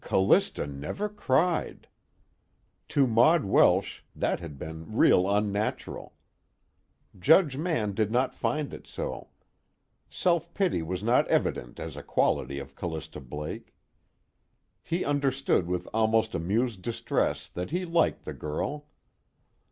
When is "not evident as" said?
11.03-11.95